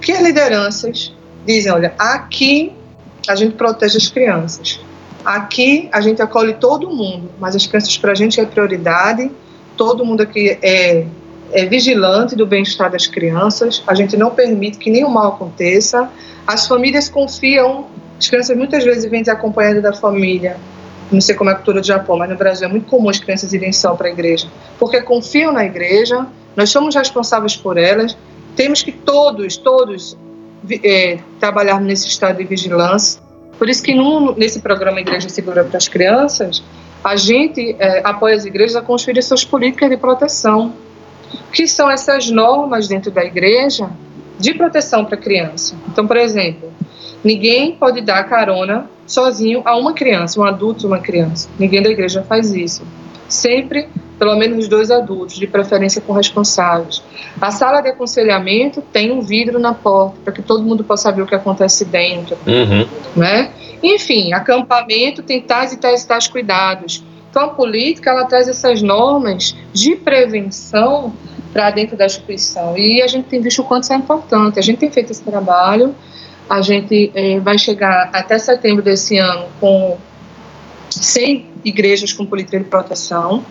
[0.00, 1.14] que as lideranças
[1.46, 2.72] dizem: olha, aqui
[3.26, 4.80] a gente protege as crianças.
[5.24, 9.30] Aqui a gente acolhe todo mundo, mas as crianças para a gente é prioridade.
[9.76, 11.06] Todo mundo aqui é,
[11.54, 13.82] é vigilante do bem-estar das crianças.
[13.86, 16.10] A gente não permite que nenhum mal aconteça.
[16.44, 17.86] As famílias confiam.
[18.18, 20.56] As crianças muitas vezes vêm acompanhadas da família.
[21.12, 23.20] Não sei como é a cultura do Japão, mas no Brasil é muito comum as
[23.20, 26.26] crianças irem só para a igreja, porque confiam na igreja.
[26.56, 28.16] Nós somos responsáveis por elas.
[28.56, 30.16] Temos que todos, todos
[30.82, 33.22] é, trabalhar nesse estado de vigilância.
[33.58, 33.94] Por isso que
[34.36, 36.64] nesse programa Igreja Segura para as Crianças,
[37.04, 40.72] a gente é, apoia as igrejas a construir suas políticas de proteção,
[41.52, 43.90] que são essas normas dentro da igreja
[44.38, 45.76] de proteção para a criança.
[45.88, 46.72] Então, por exemplo,
[47.22, 51.48] ninguém pode dar carona sozinho a uma criança, um adulto uma criança.
[51.58, 52.82] Ninguém da igreja faz isso.
[53.28, 57.02] Sempre pelo menos dois adultos, de preferência com responsáveis.
[57.40, 61.22] A sala de aconselhamento tem um vidro na porta para que todo mundo possa ver
[61.22, 62.86] o que acontece dentro, uhum.
[63.16, 63.50] né?
[63.82, 67.04] Enfim, acampamento tem tais e tais e tais cuidados.
[67.34, 71.12] Então a política ela traz essas normas de prevenção
[71.52, 74.56] para dentro da instituição e a gente tem visto o quanto isso é importante.
[74.56, 75.96] A gente tem feito esse trabalho.
[76.48, 79.98] A gente eh, vai chegar até setembro desse ano com
[80.88, 83.44] 100 igrejas com política de proteção.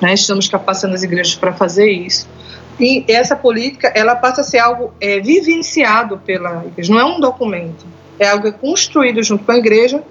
[0.00, 0.14] Né?
[0.14, 2.26] Estamos capacitando as igrejas para fazer isso.
[2.80, 7.20] E essa política, ela passa a ser algo é, vivenciado pela igreja, não é um
[7.20, 7.84] documento,
[8.18, 10.02] é algo construído junto com a igreja,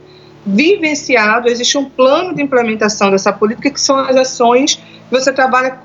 [0.45, 5.79] vivenciado, existe um plano de implementação dessa política, que são as ações que você trabalha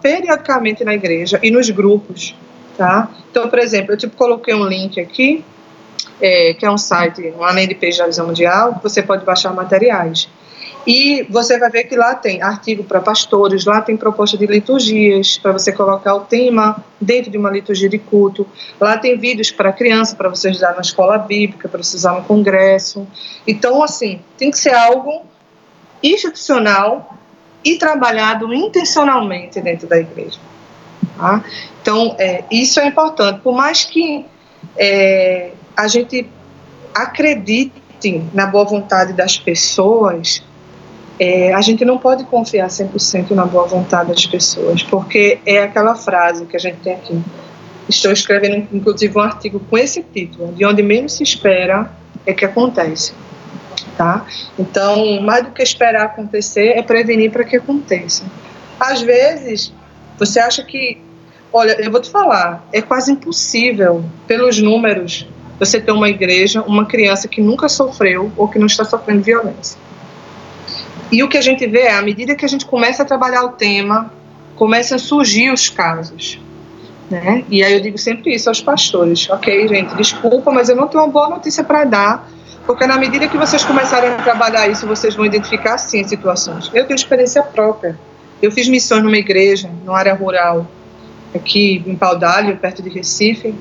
[0.00, 2.34] periodicamente na igreja e nos grupos,
[2.76, 3.08] tá?
[3.30, 5.44] Então, por exemplo, eu tipo, coloquei um link aqui,
[6.20, 7.74] é, que é um site, um além de
[8.16, 10.28] da Mundial, que você pode baixar materiais.
[10.86, 15.38] E você vai ver que lá tem artigo para pastores, lá tem proposta de liturgias,
[15.38, 18.46] para você colocar o tema dentro de uma liturgia de culto.
[18.80, 22.24] Lá tem vídeos para criança, para você usar na escola bíblica, para você usar no
[22.24, 23.06] congresso.
[23.46, 25.22] Então, assim, tem que ser algo
[26.02, 27.16] institucional
[27.64, 30.38] e trabalhado intencionalmente dentro da igreja.
[31.16, 31.44] Tá?
[31.80, 33.40] Então, é, isso é importante.
[33.40, 34.26] Por mais que
[34.76, 36.28] é, a gente
[36.92, 37.72] acredite
[38.34, 40.42] na boa vontade das pessoas,
[41.22, 45.94] é, a gente não pode confiar 100% na boa vontade das pessoas, porque é aquela
[45.94, 47.22] frase que a gente tem aqui.
[47.88, 51.92] Estou escrevendo, inclusive, um artigo com esse título: De onde menos se espera
[52.26, 53.14] é que acontece.
[53.96, 54.26] Tá?
[54.58, 58.24] Então, mais do que esperar acontecer, é prevenir para que aconteça.
[58.80, 59.72] Às vezes,
[60.18, 61.00] você acha que.
[61.52, 66.84] Olha, eu vou te falar, é quase impossível, pelos números, você ter uma igreja, uma
[66.84, 69.78] criança que nunca sofreu ou que não está sofrendo violência.
[71.12, 73.44] E o que a gente vê é, à medida que a gente começa a trabalhar
[73.44, 74.10] o tema,
[74.56, 76.40] começam a surgir os casos.
[77.10, 77.44] Né?
[77.50, 81.04] E aí eu digo sempre isso aos pastores: ok, gente, desculpa, mas eu não tenho
[81.04, 82.30] uma boa notícia para dar,
[82.66, 86.70] porque na medida que vocês começarem a trabalhar isso, vocês vão identificar sim situações.
[86.72, 87.98] Eu tenho experiência própria
[88.40, 90.66] Eu fiz missões numa igreja, numa área rural,
[91.34, 93.54] aqui em Paudalho, perto de Recife,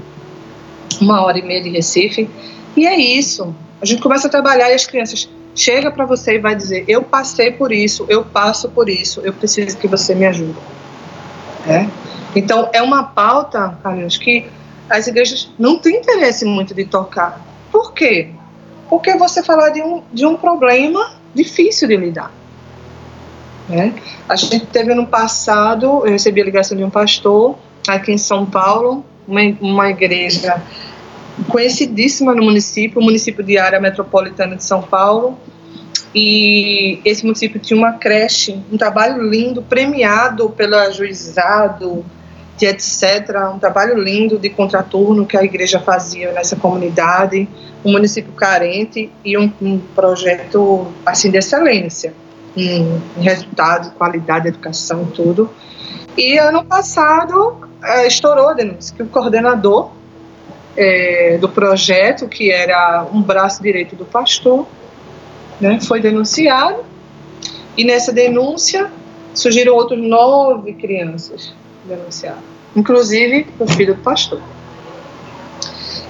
[1.01, 2.29] uma hora e meia de Recife,
[2.77, 3.53] e é isso.
[3.81, 7.03] A gente começa a trabalhar e as crianças chega para você e vai dizer: eu
[7.03, 10.57] passei por isso, eu passo por isso, eu preciso que você me ajude.
[11.67, 11.87] É?
[12.35, 14.47] Então é uma pauta, Carlos, que
[14.89, 17.39] as igrejas não têm interesse muito de tocar.
[17.71, 18.29] Por quê?
[18.89, 22.31] Porque você falar de um, de um problema difícil de lidar.
[23.69, 23.93] Né?
[24.27, 27.55] A gente teve no passado, eu recebi a ligação de um pastor
[27.87, 30.61] aqui em São Paulo, uma, uma igreja
[31.47, 35.37] conhecidíssima no município, o município de área metropolitana de São Paulo.
[36.13, 42.05] E esse município tinha uma creche, um trabalho lindo, premiado pelo juizado,
[42.57, 43.53] de etc.
[43.53, 47.47] Um trabalho lindo de contraturno que a igreja fazia nessa comunidade,
[47.83, 52.13] um município carente e um, um projeto assim de excelência
[52.55, 55.49] em resultado, qualidade, educação, tudo.
[56.17, 59.91] E ano passado é, estourou a denúncia que o coordenador
[60.75, 64.67] é, do projeto, que era um braço direito do pastor,
[65.59, 66.83] né, foi denunciado.
[67.77, 68.91] E nessa denúncia
[69.33, 71.53] surgiram outros nove crianças
[71.85, 72.43] denunciadas,
[72.75, 74.41] inclusive o filho do pastor.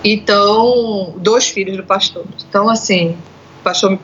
[0.04, 2.26] Então, dois filhos do pastor.
[2.50, 3.16] Então, assim,
[3.60, 4.00] o pastor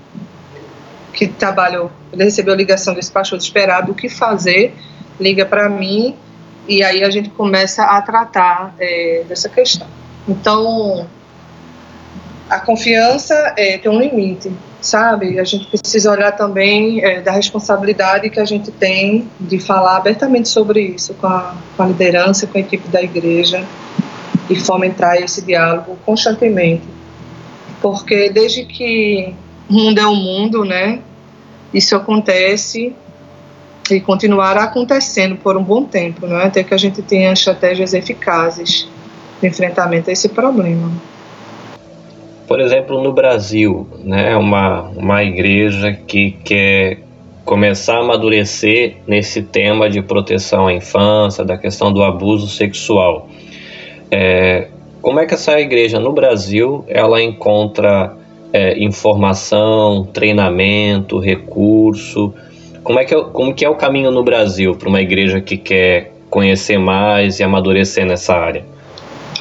[1.12, 4.76] que trabalhou, ele recebeu a ligação desse pastor desesperado, o que fazer,
[5.20, 6.16] liga para mim
[6.68, 9.88] e aí a gente começa a tratar é, dessa questão.
[10.28, 11.08] Então,
[12.50, 15.40] a confiança é, tem um limite, sabe?
[15.40, 20.50] A gente precisa olhar também é, da responsabilidade que a gente tem de falar abertamente
[20.50, 23.66] sobre isso com a, com a liderança, com a equipe da igreja
[24.50, 26.84] e fomentar esse diálogo constantemente.
[27.82, 29.34] Porque desde que
[29.70, 31.00] o mundo é o mundo, né?
[31.74, 32.96] Isso acontece
[33.90, 36.46] e continuará acontecendo por um bom tempo, não é?
[36.46, 38.88] Até que a gente tenha estratégias eficazes
[39.42, 40.92] de enfrentamento a esse problema.
[42.48, 47.00] Por exemplo, no Brasil, né, uma, uma igreja que quer
[47.44, 53.30] começar a amadurecer nesse tema de proteção à infância, da questão do abuso sexual.
[54.10, 54.68] É,
[55.02, 58.16] como é que essa igreja no Brasil ela encontra
[58.52, 62.34] é, informação, treinamento, recurso?
[62.84, 65.58] Como é, que é, como que é o caminho no Brasil para uma igreja que
[65.58, 68.66] quer conhecer mais e amadurecer nessa área?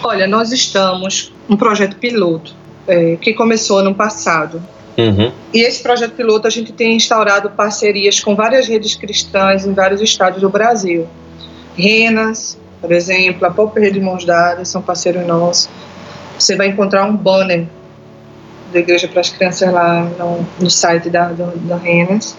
[0.02, 2.54] Olha, nós estamos um projeto piloto
[2.87, 4.62] é, que começou ano passado.
[4.96, 5.30] Uhum.
[5.52, 10.00] E esse projeto piloto a gente tem instaurado parcerias com várias redes cristãs em vários
[10.00, 11.06] estados do Brasil.
[11.76, 15.68] Renas, por exemplo, a própria Rede Mãos Dadas são parceiros nossos.
[16.38, 17.66] Você vai encontrar um banner
[18.72, 22.37] da Igreja para as Crianças lá no, no site da, do, da Renas.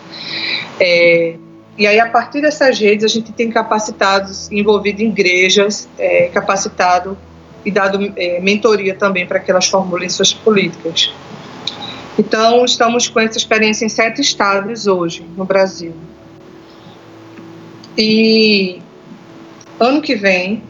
[0.80, 1.36] É,
[1.78, 7.16] e aí, a partir dessas redes, a gente tem capacitados, envolvido em igrejas, é, capacitado
[7.68, 11.14] e dado é, mentoria também para que elas formulem suas políticas.
[12.18, 15.94] Então, estamos com essa experiência em sete estados hoje, no Brasil.
[17.98, 18.80] E
[19.78, 20.64] ano que vem,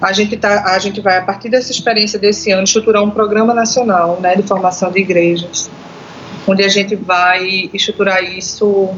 [0.00, 3.54] a gente, tá, a gente vai, a partir dessa experiência desse ano, estruturar um programa
[3.54, 5.70] nacional né, de formação de igrejas,
[6.44, 8.90] onde a gente vai estruturar isso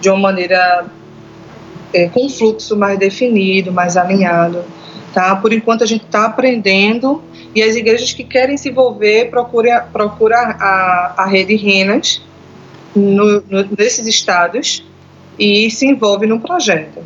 [0.00, 0.86] de uma maneira
[1.92, 4.64] é, com fluxo mais definido, mais alinhado
[5.12, 5.36] Tá?
[5.36, 7.22] Por enquanto a gente está aprendendo
[7.54, 12.22] e as igrejas que querem se envolver procuram procura a, a rede Renas
[12.94, 14.84] no, no, nesses estados
[15.38, 17.02] e se envolve no projeto.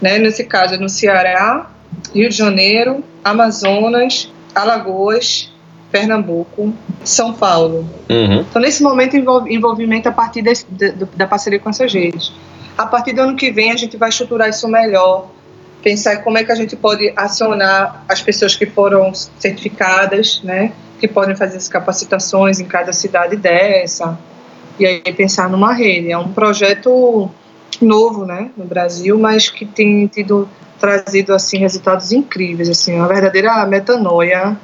[0.00, 0.18] Né?
[0.18, 1.70] Nesse caso, no Ceará,
[2.14, 5.50] Rio de Janeiro, Amazonas, Alagoas,
[5.90, 6.72] Pernambuco,
[7.04, 7.88] São Paulo.
[8.08, 8.40] Uhum.
[8.40, 12.32] Então, nesse momento, envolvimento a partir desse, de, da parceria com essas redes.
[12.76, 15.28] A partir do ano que vem, a gente vai estruturar isso melhor,
[15.82, 21.08] pensar como é que a gente pode acionar as pessoas que foram certificadas, né, que
[21.08, 24.18] podem fazer as capacitações em cada cidade dessa,
[24.78, 26.12] e aí pensar numa rede.
[26.12, 27.28] É um projeto
[27.80, 33.64] novo, né, no Brasil, mas que tem tido trazido assim resultados incríveis, assim, uma verdadeira
[33.66, 34.56] metanoia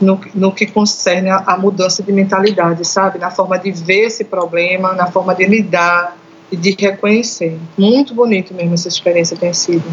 [0.00, 4.24] no, no que concerne a, a mudança de mentalidade, sabe, na forma de ver esse
[4.24, 6.16] problema, na forma de lidar
[6.50, 7.58] e de reconhecer.
[7.76, 9.84] Muito bonito mesmo essa experiência tem sido.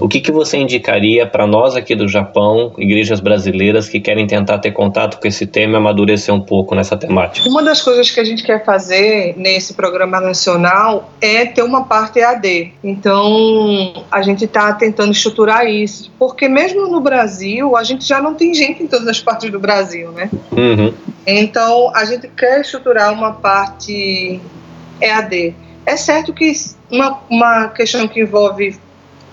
[0.00, 4.58] O que, que você indicaria para nós aqui do Japão, igrejas brasileiras que querem tentar
[4.58, 7.48] ter contato com esse tema e amadurecer um pouco nessa temática?
[7.48, 12.20] Uma das coisas que a gente quer fazer nesse programa nacional é ter uma parte
[12.20, 12.72] EAD.
[12.82, 18.34] Então, a gente está tentando estruturar isso, porque mesmo no Brasil, a gente já não
[18.34, 20.30] tem gente em todas as partes do Brasil, né?
[20.52, 20.92] Uhum.
[21.26, 24.40] Então, a gente quer estruturar uma parte
[25.00, 26.52] EAD É certo que
[26.90, 28.78] uma, uma questão que envolve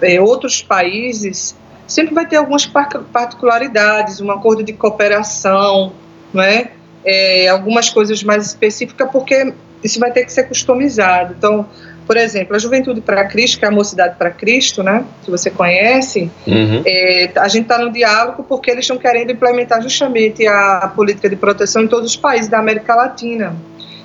[0.02, 1.56] é, outros países
[1.88, 5.94] sempre vai ter algumas particularidades, um acordo de cooperação,
[6.34, 6.72] não é?
[7.04, 11.36] é algumas coisas mais específicas, porque isso vai ter que ser customizado.
[11.38, 11.68] Então,
[12.06, 15.50] por exemplo, a Juventude para Cristo, que é a Mocidade para Cristo, né, que você
[15.50, 16.84] conhece, uhum.
[16.86, 21.36] é, a gente está no diálogo porque eles estão querendo implementar justamente a política de
[21.36, 23.56] proteção em todos os países da América Latina.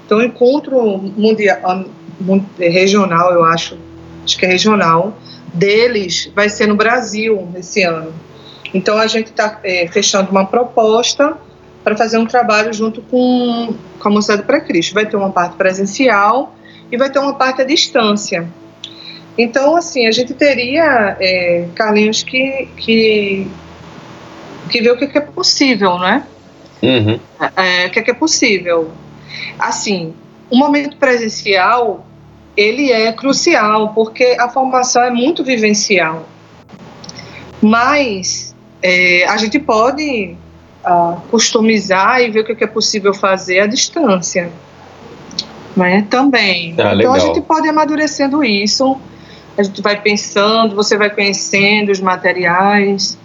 [0.04, 1.84] Então, o encontro mundial,
[2.58, 3.78] regional, eu acho,
[4.24, 5.16] acho que é regional,
[5.52, 8.12] deles vai ser no Brasil esse ano.
[8.72, 11.36] Então, a gente está é, fechando uma proposta
[11.82, 14.94] para fazer um trabalho junto com, com a Mocidade para Cristo.
[14.94, 16.54] Vai ter uma parte presencial
[16.90, 18.48] e vai ter uma parte à distância.
[19.36, 23.46] Então, assim, a gente teria, é, Carlinhos, que, que,
[24.68, 26.24] que ver o que é possível, né?
[26.82, 27.18] Uhum.
[27.56, 28.90] É, o que é possível.
[29.58, 30.14] Assim,
[30.50, 32.06] o momento presencial,
[32.60, 36.28] ele é crucial, porque a formação é muito vivencial.
[37.62, 40.36] Mas é, a gente pode
[40.84, 44.50] uh, customizar e ver o que é possível fazer à distância
[45.76, 46.06] né?
[46.10, 46.74] Também.
[46.78, 48.96] Ah, então a gente pode ir amadurecendo isso,
[49.56, 53.18] a gente vai pensando, você vai conhecendo os materiais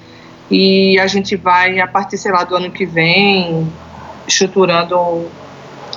[0.50, 3.68] e a gente vai, a partir, sei lá, do ano que vem,
[4.28, 5.26] estruturando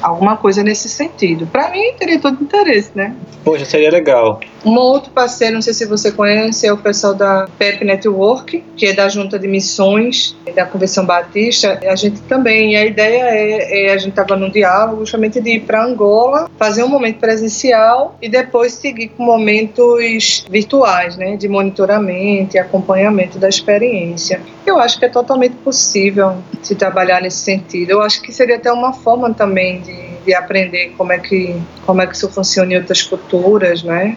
[0.03, 1.46] alguma coisa nesse sentido.
[1.46, 3.14] Para mim, teria todo interesse, né?
[3.44, 4.40] Poxa, seria legal.
[4.64, 8.86] Um outro parceiro, não sei se você conhece, é o pessoal da PEP Network, que
[8.86, 11.78] é da Junta de Missões da Convenção Batista.
[11.88, 15.61] A gente também, a ideia é, é a gente estava num diálogo justamente de ir
[15.61, 22.57] para Angola, fazer um momento presencial e depois seguir com momentos virtuais, né, de monitoramento
[22.57, 24.40] e acompanhamento da experiência.
[24.66, 27.90] Eu acho que é totalmente possível se trabalhar nesse sentido.
[27.90, 29.80] Eu acho que seria até uma forma também
[30.29, 34.16] de, de aprender como é que como é que isso funciona em outras culturas, né?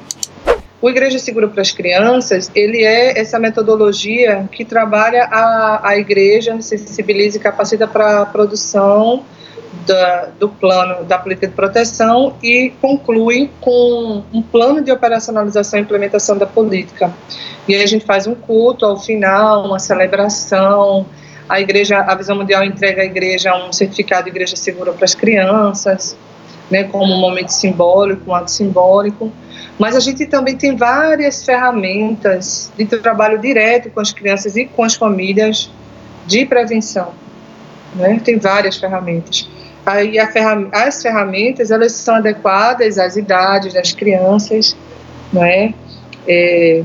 [0.81, 6.59] O Igreja Segura para as Crianças, ele é essa metodologia que trabalha a, a igreja,
[6.59, 9.23] sensibiliza e capacita para a produção
[9.85, 15.83] da, do plano da política de proteção e conclui com um plano de operacionalização e
[15.83, 17.13] implementação da política.
[17.67, 21.05] E aí a gente faz um culto ao final, uma celebração.
[21.51, 25.13] A igreja, a Visão Mundial entrega à igreja um certificado de igreja segura para as
[25.13, 26.15] crianças,
[26.69, 29.29] né, como um momento simbólico, um ato simbólico.
[29.77, 34.81] Mas a gente também tem várias ferramentas de trabalho direto com as crianças e com
[34.81, 35.69] as famílias
[36.25, 37.11] de prevenção.
[37.95, 38.21] Né?
[38.23, 39.45] Tem várias ferramentas.
[39.85, 44.73] Aí ferram as ferramentas elas são adequadas às idades das crianças,
[45.33, 45.73] né?
[46.25, 46.81] É,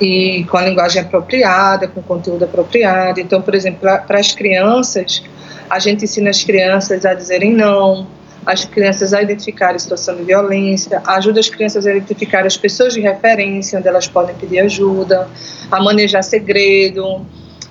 [0.00, 3.20] e com a linguagem apropriada, com conteúdo apropriado.
[3.20, 5.22] Então, por exemplo, para as crianças,
[5.68, 8.06] a gente ensina as crianças a dizerem não,
[8.44, 12.94] as crianças a identificarem a situação de violência, ajuda as crianças a identificar as pessoas
[12.94, 15.28] de referência onde elas podem pedir ajuda,
[15.70, 17.24] a manejar segredo,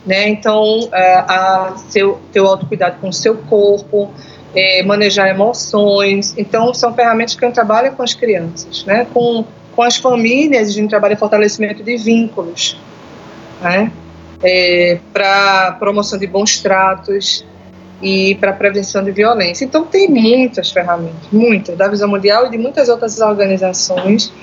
[0.06, 0.30] né?
[0.30, 4.12] Então, é, a seu, ter o autocuidado com o seu corpo,
[4.56, 6.34] é, manejar emoções.
[6.38, 9.06] Então, são ferramentas que a gente trabalha com as crianças, né?
[9.14, 9.46] Com,
[9.80, 12.78] com as famílias, a gente trabalha fortalecimento de vínculos,
[13.62, 13.90] né?
[14.44, 17.46] É, para promoção de bons tratos,
[18.02, 19.64] e para prevenção de violência.
[19.64, 24.34] Então tem muitas ferramentas, muitas, da Visão Mundial e de muitas outras organizações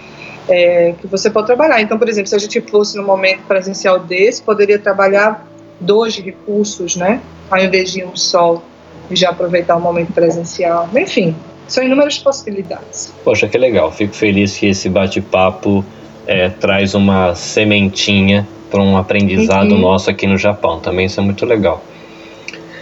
[0.49, 1.83] é, que você pode trabalhar.
[1.83, 5.47] Então, por exemplo, se a gente fosse no momento presencial desse, poderia trabalhar
[5.79, 7.21] dois recursos, né,
[7.51, 8.63] ao invés de um só,
[9.11, 10.89] e já aproveitar o momento presencial.
[10.97, 11.37] Enfim,
[11.69, 13.13] são inúmeras possibilidades.
[13.25, 13.93] Poxa, que legal.
[13.93, 15.85] Fico feliz que esse bate-papo
[16.27, 19.81] é, traz uma sementinha para um aprendizado uhum.
[19.81, 20.81] nosso aqui no Japão.
[20.81, 21.83] Também isso é muito legal.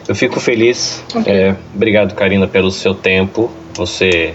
[0.06, 1.02] Eu fico feliz.
[1.14, 1.32] Okay.
[1.32, 3.50] É, obrigado, Karina, pelo seu tempo.
[3.74, 4.34] Você,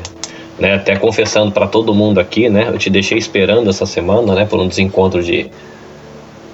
[0.57, 4.45] né, até confessando para todo mundo aqui, né, eu te deixei esperando essa semana, né,
[4.45, 5.49] por um desencontro de,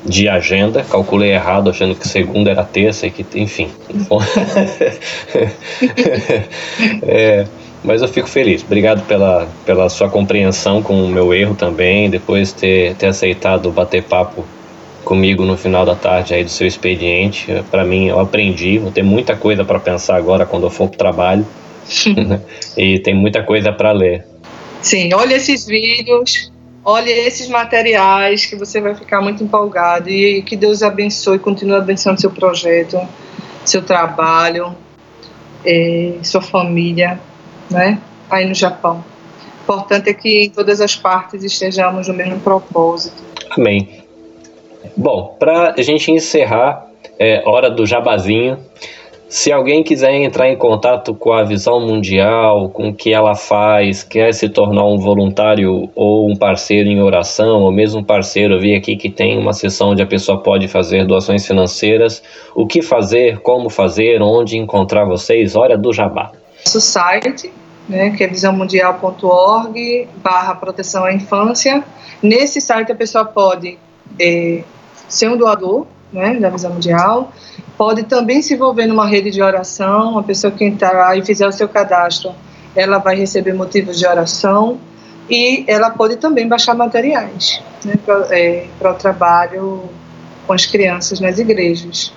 [0.06, 0.84] de agenda.
[0.84, 3.70] Calculei errado, achando que segunda era terça e que, enfim.
[7.04, 7.46] é,
[7.86, 8.64] mas eu fico feliz.
[8.64, 12.10] Obrigado pela, pela sua compreensão com o meu erro também.
[12.10, 14.44] Depois ter, ter aceitado bater papo
[15.04, 17.48] comigo no final da tarde aí do seu expediente.
[17.70, 20.96] Para mim, eu aprendi, vou ter muita coisa para pensar agora quando eu for para
[20.96, 21.48] o trabalho.
[22.76, 24.26] e tem muita coisa para ler.
[24.82, 26.52] Sim, olha esses vídeos,
[26.84, 32.20] olha esses materiais que você vai ficar muito empolgado e que Deus abençoe, continue abençoando
[32.20, 33.00] seu projeto,
[33.64, 34.76] seu trabalho,
[35.64, 37.20] eh, sua família,
[37.70, 38.00] né?
[38.30, 39.04] Aí no Japão.
[39.60, 43.24] O importante é que em todas as partes estejamos no mesmo propósito.
[43.52, 44.04] Amém.
[44.96, 46.88] Bom, para a gente encerrar,
[47.20, 48.60] é hora do jabazinho.
[49.28, 54.04] Se alguém quiser entrar em contato com a Visão Mundial, com o que ela faz,
[54.04, 58.60] quer se tornar um voluntário ou um parceiro em oração, ou mesmo um parceiro, eu
[58.60, 62.22] vi aqui que tem uma sessão onde a pessoa pode fazer doações financeiras.
[62.56, 65.56] O que fazer, como fazer, onde encontrar vocês?
[65.56, 66.32] Hora do jabá.
[66.66, 67.54] Nosso site,
[67.88, 71.84] né, que é visãomundial.org barra proteção à infância.
[72.24, 73.78] Nesse site a pessoa pode
[74.20, 74.64] é,
[75.08, 77.32] ser um doador né, da Visão Mundial,
[77.78, 81.52] pode também se envolver numa rede de oração, a pessoa que entrar e fizer o
[81.52, 82.34] seu cadastro,
[82.76, 84.80] ela vai receber motivos de oração
[85.30, 89.84] e ela pode também baixar materiais né, para é, o trabalho
[90.48, 92.12] com as crianças nas igrejas.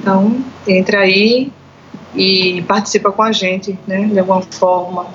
[0.00, 1.52] Então, entra aí
[2.14, 5.06] e participa com a gente, né, de alguma forma,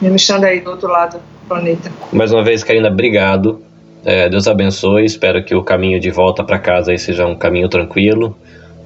[0.00, 1.90] mesmo estando aí do outro lado do planeta.
[2.12, 3.62] Mais uma vez, Karina, obrigado.
[4.04, 5.04] É, Deus abençoe.
[5.04, 8.36] Espero que o caminho de volta para casa aí seja um caminho tranquilo.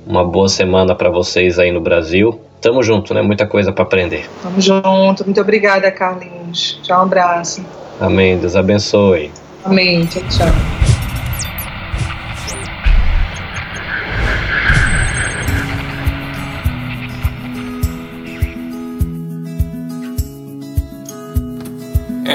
[0.07, 2.41] Uma boa semana para vocês aí no Brasil.
[2.61, 3.21] Tamo junto, né?
[3.21, 4.29] Muita coisa para aprender.
[4.43, 5.25] Tamo junto.
[5.25, 6.81] Muito obrigada, Carlinhos.
[6.83, 7.65] Tchau, um abraço.
[8.01, 8.39] Amém.
[8.39, 9.31] Deus abençoe.
[9.65, 10.07] Amém.
[10.07, 10.98] Tchau, tchau.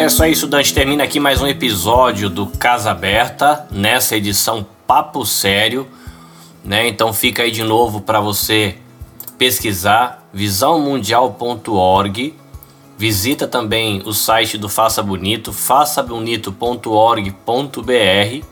[0.04, 0.62] É só isso, Dan.
[0.64, 5.88] termina aqui mais um episódio do Casa Aberta, nessa edição Papo Sério
[6.62, 6.90] né?
[6.90, 8.76] Então fica aí de novo para você
[9.38, 12.36] pesquisar visãomundial.org.
[12.98, 18.46] Visita também o site do Faça Bonito, façabonito.org.br.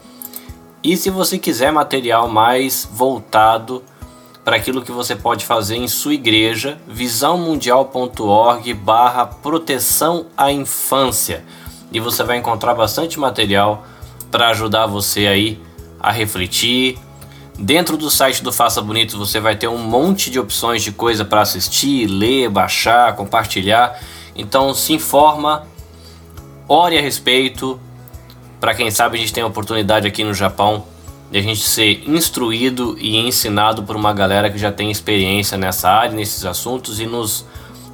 [0.82, 3.84] E se você quiser material mais voltado
[4.44, 11.44] para aquilo que você pode fazer em sua igreja, visãomundial.org barra proteção à infância.
[11.92, 13.86] E você vai encontrar bastante material
[14.32, 15.62] para ajudar você aí
[16.00, 16.98] a refletir,
[17.62, 21.24] Dentro do site do Faça Bonito você vai ter um monte de opções de coisa
[21.24, 24.00] para assistir, ler, baixar, compartilhar.
[24.36, 25.68] Então se informa,
[26.68, 27.80] ore a respeito.
[28.60, 30.86] Para quem sabe a gente tem a oportunidade aqui no Japão
[31.32, 35.89] de a gente ser instruído e ensinado por uma galera que já tem experiência nessa
[35.89, 37.45] área, nesses assuntos e nos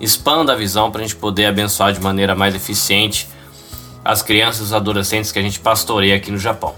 [0.01, 3.29] expanda a visão para a gente poder abençoar de maneira mais eficiente
[4.03, 6.73] as crianças e os adolescentes que a gente pastoreia aqui no Japão.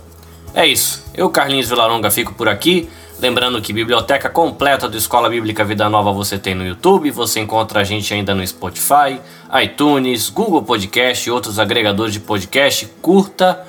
[0.53, 1.05] É isso.
[1.13, 2.89] Eu, Carlinhos Vilaronga, fico por aqui.
[3.19, 7.81] Lembrando que biblioteca completa do Escola Bíblica Vida Nova você tem no YouTube, você encontra
[7.81, 9.19] a gente ainda no Spotify,
[9.61, 12.87] iTunes, Google Podcast e outros agregadores de podcast.
[13.01, 13.65] Curta,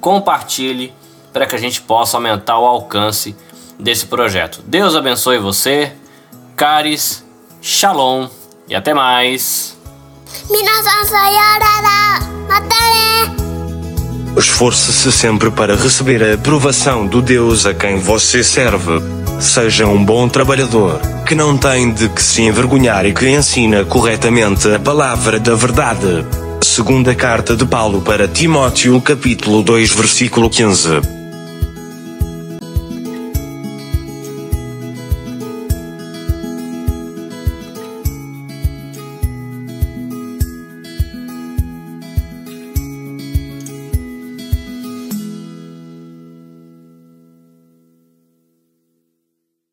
[0.00, 0.92] compartilhe
[1.34, 3.34] para que a gente possa aumentar o alcance
[3.78, 4.62] desse projeto.
[4.64, 5.92] Deus abençoe você,
[6.54, 7.24] caris,
[7.60, 8.28] shalom
[8.68, 9.76] e até mais.
[14.36, 19.02] Esforce-se sempre para receber a aprovação do Deus a quem você serve.
[19.40, 24.72] Seja um bom trabalhador, que não tem de que se envergonhar e que ensina corretamente
[24.72, 26.24] a palavra da verdade.
[26.62, 31.23] Segunda carta de Paulo para Timóteo, capítulo 2, versículo 15.